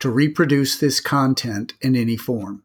to 0.00 0.10
reproduce 0.10 0.78
this 0.78 1.00
content 1.00 1.74
in 1.80 1.96
any 1.96 2.16
form. 2.16 2.62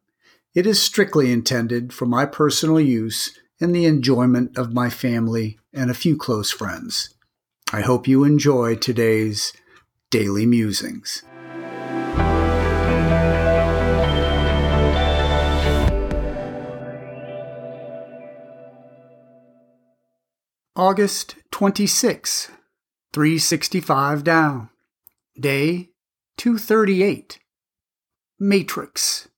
It 0.54 0.68
is 0.68 0.82
strictly 0.82 1.32
intended 1.32 1.94
for 1.94 2.06
my 2.06 2.26
personal 2.26 2.80
use 2.80 3.38
and 3.60 3.74
the 3.74 3.86
enjoyment 3.86 4.58
of 4.58 4.74
my 4.74 4.90
family 4.90 5.58
and 5.74 5.90
a 5.90 5.96
few 5.96 6.16
close 6.18 6.52
friends. 6.52 7.14
I 7.72 7.82
hope 7.82 8.08
you 8.08 8.24
enjoy 8.24 8.76
today's 8.76 9.54
Daily 10.12 10.46
Musings. 10.46 11.24
August 20.76 21.36
26, 21.52 22.50
365 23.14 24.24
Tao. 24.24 24.70
Day 25.40 25.93
238. 26.38 27.40
Matrix. 28.40 29.30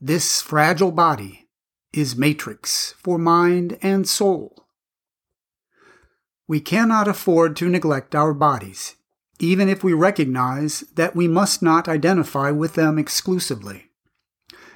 This 0.00 0.40
fragile 0.40 0.90
body 0.90 1.48
is 1.92 2.16
matrix 2.16 2.94
for 2.98 3.18
mind 3.18 3.78
and 3.82 4.08
soul. 4.08 4.66
We 6.48 6.60
cannot 6.60 7.08
afford 7.08 7.56
to 7.56 7.68
neglect 7.68 8.14
our 8.14 8.32
bodies, 8.32 8.96
even 9.38 9.68
if 9.68 9.84
we 9.84 9.92
recognize 9.92 10.80
that 10.94 11.14
we 11.14 11.28
must 11.28 11.62
not 11.62 11.88
identify 11.88 12.50
with 12.50 12.74
them 12.74 12.98
exclusively. 12.98 13.90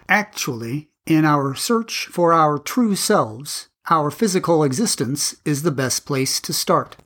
Actually, 0.09 0.91
in 1.06 1.25
our 1.25 1.55
search 1.55 2.06
for 2.06 2.33
our 2.33 2.59
true 2.59 2.95
selves, 2.95 3.69
our 3.89 4.11
physical 4.11 4.62
existence 4.62 5.34
is 5.45 5.62
the 5.62 5.73
best 5.73 6.05
place 6.05 6.41
to 6.41 6.53
start. 6.53 6.97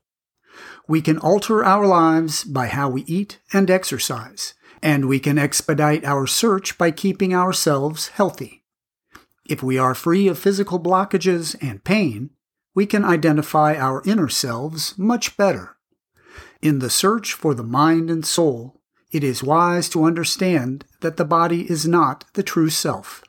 We 0.86 1.00
can 1.00 1.18
alter 1.18 1.64
our 1.64 1.86
lives 1.86 2.44
by 2.44 2.66
how 2.66 2.90
we 2.90 3.02
eat 3.02 3.40
and 3.52 3.70
exercise, 3.70 4.54
and 4.82 5.08
we 5.08 5.18
can 5.18 5.38
expedite 5.38 6.04
our 6.04 6.26
search 6.26 6.76
by 6.76 6.91
keeping 6.91 7.34
ourselves 7.34 8.08
healthy. 8.08 8.64
If 9.48 9.62
we 9.62 9.78
are 9.78 9.94
free 9.94 10.28
of 10.28 10.38
physical 10.38 10.78
blockages 10.78 11.56
and 11.62 11.84
pain, 11.84 12.30
we 12.74 12.84
can 12.84 13.04
identify 13.04 13.76
our 13.76 14.02
inner 14.04 14.28
selves 14.28 14.98
much 14.98 15.36
better. 15.36 15.76
In 16.60 16.80
the 16.80 16.91
search 16.91 17.32
for 17.32 17.54
the 17.54 17.62
mind 17.62 18.10
and 18.10 18.26
soul, 18.26 18.80
it 19.10 19.24
is 19.24 19.42
wise 19.42 19.88
to 19.91 20.04
understand 20.04 20.84
that 21.00 21.16
the 21.16 21.24
body 21.24 21.70
is 21.70 21.86
not 21.86 22.24
the 22.34 22.42
true 22.42 22.70
self. 22.70 23.22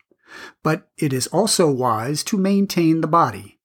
But 0.64 0.90
it 0.98 1.14
is 1.14 1.28
also 1.28 1.72
wise 1.72 2.24
to 2.26 2.38
maintain 2.38 3.00
the 3.00 3.08
body. 3.08 3.60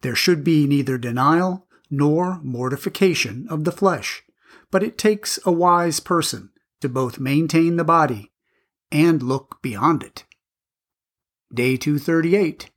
There 0.00 0.16
should 0.16 0.42
be 0.42 0.66
neither 0.66 0.98
denial 0.98 1.67
nor 1.90 2.40
mortification 2.42 3.46
of 3.48 3.64
the 3.64 3.72
flesh, 3.72 4.22
but 4.70 4.82
it 4.82 4.98
takes 4.98 5.38
a 5.44 5.52
wise 5.52 6.00
person 6.00 6.50
to 6.80 6.88
both 6.88 7.18
maintain 7.18 7.76
the 7.76 7.84
body 7.84 8.32
and 8.90 9.22
look 9.22 9.60
beyond 9.62 10.02
it. 10.02 10.24
Day 11.52 11.76
238. 11.76 12.70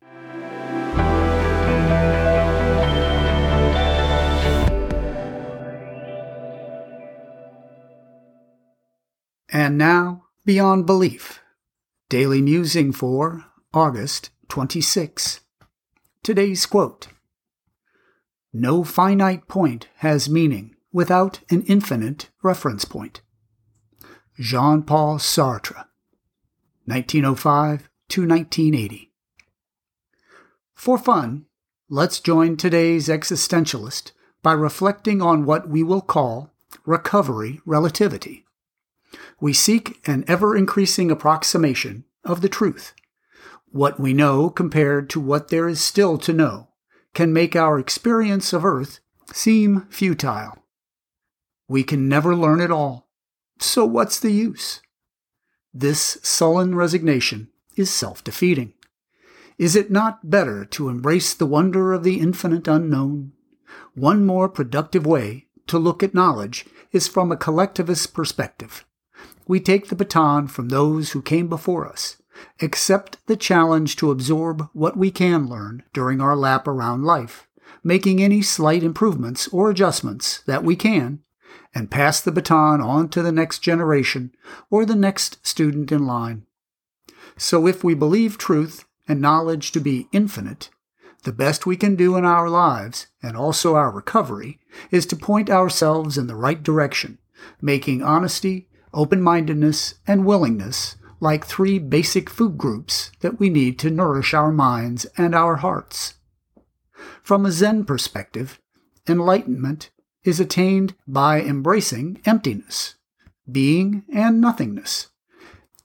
And 9.54 9.78
now, 9.78 10.24
Beyond 10.46 10.86
Belief. 10.86 11.42
Daily 12.10 12.42
Musing 12.42 12.94
for 12.94 13.46
August 13.74 14.30
26. 14.48 15.42
Today's 16.24 16.66
quote 16.66 17.10
no 18.54 18.84
finite 18.84 19.48
point 19.48 19.88
has 19.98 20.30
meaning 20.30 20.76
without 20.92 21.40
an 21.50 21.62
infinite 21.64 22.30
reference 22.44 22.86
point. 22.86 23.22
Jean 24.40 24.84
Paul 24.84 25.18
Sartre, 25.20 25.86
1905 26.86 27.90
to 28.10 28.28
1980. 28.28 29.12
For 30.74 30.98
fun, 30.98 31.46
let's 31.90 32.20
join 32.20 32.58
today's 32.58 33.08
existentialist 33.08 34.12
by 34.42 34.54
reflecting 34.54 35.22
on 35.22 35.46
what 35.46 35.70
we 35.70 35.84
will 35.84 36.02
call 36.02 36.52
recovery 36.86 37.62
relativity. 37.66 38.46
We 39.40 39.54
seek 39.54 40.02
an 40.08 40.26
ever 40.28 40.58
increasing 40.58 41.12
approximation 41.12 42.06
of 42.26 42.42
the 42.42 42.50
truth, 42.50 42.94
what 43.72 44.00
we 44.00 44.14
know 44.14 44.50
compared 44.50 45.10
to 45.12 45.20
what 45.20 45.50
there 45.50 45.68
is 45.68 45.82
still 45.82 46.18
to 46.20 46.34
know 46.34 46.71
can 47.14 47.34
make 47.34 47.56
our 47.56 47.80
experience 47.80 48.54
of 48.54 48.66
Earth 48.66 49.00
seem 49.34 49.88
futile. 49.90 50.58
We 51.68 51.84
can 51.84 52.08
never 52.08 52.36
learn 52.36 52.60
it 52.62 52.72
all, 52.72 53.10
so 53.60 53.86
what's 53.86 54.20
the 54.20 54.32
use? 54.32 54.82
This 55.74 56.18
sullen 56.22 56.76
resignation 56.76 57.50
is 57.76 57.90
self 57.90 58.24
defeating. 58.24 58.74
Is 59.58 59.76
it 59.76 59.92
not 59.92 60.30
better 60.30 60.66
to 60.66 60.90
embrace 60.90 61.34
the 61.34 61.46
wonder 61.46 61.94
of 61.94 62.04
the 62.04 62.20
infinite 62.20 62.68
unknown? 62.68 63.34
One 63.94 64.26
more 64.26 64.50
productive 64.50 65.06
way 65.06 65.48
to 65.68 65.78
look 65.78 66.04
at 66.04 66.14
knowledge 66.14 66.66
is 66.92 67.08
from 67.08 67.32
a 67.32 67.38
collectivist 67.38 68.14
perspective. 68.14 68.86
We 69.48 69.60
take 69.60 69.88
the 69.88 69.96
baton 69.96 70.48
from 70.48 70.70
those 70.70 71.12
who 71.12 71.22
came 71.22 71.48
before 71.48 71.88
us 71.88 72.21
accept 72.62 73.18
the 73.28 73.36
challenge 73.36 73.96
to 73.98 74.12
absorb 74.12 74.70
what 74.74 74.98
we 74.98 75.12
can 75.12 75.48
learn 75.48 75.84
during 75.94 76.22
our 76.22 76.36
lap 76.36 76.68
around 76.68 77.04
life, 77.04 77.48
making 77.84 78.22
any 78.22 78.42
slight 78.42 78.84
improvements 78.84 79.48
or 79.50 79.70
adjustments 79.70 80.44
that 80.46 80.64
we 80.64 80.76
can, 80.76 81.20
and 81.74 81.92
pass 81.92 82.22
the 82.22 82.32
baton 82.32 82.82
on 82.82 83.10
to 83.10 83.22
the 83.22 83.32
next 83.32 83.60
generation 83.60 84.32
or 84.70 84.86
the 84.86 84.96
next 84.96 85.46
student 85.46 85.92
in 85.92 86.06
line. 86.06 86.46
So 87.38 87.68
if 87.68 87.84
we 87.84 87.94
believe 87.94 88.38
truth 88.38 88.86
and 89.08 89.22
knowledge 89.22 89.72
to 89.72 89.80
be 89.80 90.08
infinite, 90.12 90.70
the 91.24 91.32
best 91.32 91.66
we 91.66 91.78
can 91.78 91.96
do 91.96 92.16
in 92.16 92.26
our 92.26 92.50
lives, 92.50 93.08
and 93.22 93.38
also 93.38 93.76
our 93.76 93.92
recovery, 93.92 94.60
is 94.90 95.06
to 95.08 95.16
point 95.16 95.50
ourselves 95.50 96.18
in 96.18 96.28
the 96.28 96.36
right 96.36 96.62
direction, 96.62 97.20
making 97.62 98.02
honesty, 98.02 98.68
open 98.94 99.22
mindedness, 99.22 99.96
and 100.08 100.26
willingness 100.26 100.96
like 101.22 101.46
three 101.46 101.78
basic 101.80 102.30
food 102.30 102.58
groups 102.58 103.12
that 103.22 103.40
we 103.40 103.50
need 103.50 103.78
to 103.80 103.92
nourish 103.92 104.34
our 104.34 104.52
minds 104.52 105.06
and 105.16 105.34
our 105.34 105.58
hearts. 105.58 106.16
From 107.22 107.46
a 107.46 107.52
Zen 107.52 107.86
perspective, 107.86 108.60
enlightenment 109.08 109.92
is 110.24 110.40
attained 110.40 110.96
by 111.08 111.42
embracing 111.42 112.20
emptiness, 112.26 112.96
being 113.50 114.04
and 114.12 114.42
nothingness. 114.42 115.08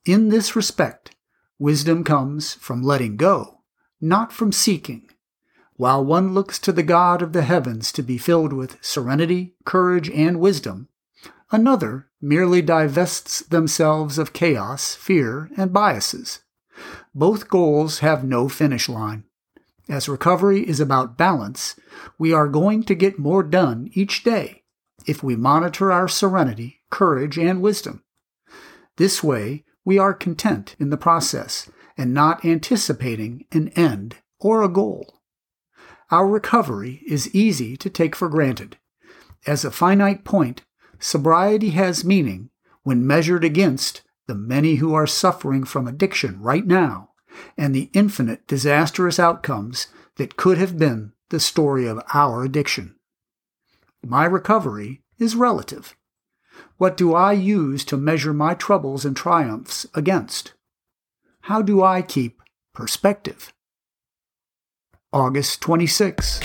In 0.06 0.30
this 0.30 0.56
respect, 0.56 1.14
wisdom 1.58 2.02
comes 2.02 2.54
from 2.54 2.82
letting 2.82 3.16
go, 3.16 3.60
not 4.00 4.32
from 4.32 4.52
seeking. 4.52 5.10
While 5.74 6.02
one 6.04 6.32
looks 6.32 6.58
to 6.60 6.72
the 6.72 6.82
God 6.82 7.20
of 7.20 7.34
the 7.34 7.42
heavens 7.42 7.92
to 7.92 8.02
be 8.02 8.16
filled 8.16 8.54
with 8.54 8.82
serenity, 8.82 9.54
courage, 9.66 10.08
and 10.08 10.40
wisdom, 10.40 10.88
Another 11.52 12.08
merely 12.20 12.60
divests 12.60 13.40
themselves 13.40 14.18
of 14.18 14.32
chaos, 14.32 14.94
fear, 14.94 15.48
and 15.56 15.72
biases. 15.72 16.40
Both 17.14 17.48
goals 17.48 18.00
have 18.00 18.24
no 18.24 18.48
finish 18.48 18.88
line. 18.88 19.24
As 19.88 20.08
recovery 20.08 20.68
is 20.68 20.80
about 20.80 21.16
balance, 21.16 21.78
we 22.18 22.32
are 22.32 22.48
going 22.48 22.82
to 22.84 22.94
get 22.94 23.18
more 23.18 23.44
done 23.44 23.88
each 23.92 24.24
day 24.24 24.64
if 25.06 25.22
we 25.22 25.36
monitor 25.36 25.92
our 25.92 26.08
serenity, 26.08 26.80
courage, 26.90 27.38
and 27.38 27.62
wisdom. 27.62 28.02
This 28.96 29.22
way, 29.22 29.64
we 29.84 29.98
are 29.98 30.12
content 30.12 30.74
in 30.80 30.90
the 30.90 30.96
process 30.96 31.70
and 31.96 32.12
not 32.12 32.44
anticipating 32.44 33.44
an 33.52 33.68
end 33.70 34.16
or 34.40 34.62
a 34.62 34.68
goal. 34.68 35.20
Our 36.10 36.26
recovery 36.26 37.02
is 37.06 37.34
easy 37.34 37.76
to 37.76 37.88
take 37.88 38.16
for 38.16 38.28
granted. 38.28 38.78
As 39.46 39.64
a 39.64 39.70
finite 39.70 40.24
point, 40.24 40.62
Sobriety 40.98 41.70
has 41.70 42.04
meaning 42.04 42.50
when 42.82 43.06
measured 43.06 43.44
against 43.44 44.02
the 44.26 44.34
many 44.34 44.76
who 44.76 44.94
are 44.94 45.06
suffering 45.06 45.64
from 45.64 45.86
addiction 45.86 46.40
right 46.40 46.66
now 46.66 47.10
and 47.56 47.74
the 47.74 47.90
infinite 47.92 48.46
disastrous 48.46 49.18
outcomes 49.18 49.88
that 50.16 50.36
could 50.36 50.58
have 50.58 50.78
been 50.78 51.12
the 51.30 51.40
story 51.40 51.86
of 51.86 52.02
our 52.14 52.44
addiction. 52.44 52.94
My 54.04 54.24
recovery 54.24 55.02
is 55.18 55.34
relative. 55.34 55.96
What 56.78 56.96
do 56.96 57.14
I 57.14 57.32
use 57.32 57.84
to 57.86 57.96
measure 57.96 58.32
my 58.32 58.54
troubles 58.54 59.04
and 59.04 59.16
triumphs 59.16 59.86
against? 59.94 60.54
How 61.42 61.62
do 61.62 61.82
I 61.82 62.02
keep 62.02 62.42
perspective? 62.72 63.52
August 65.12 65.60
26. 65.60 66.40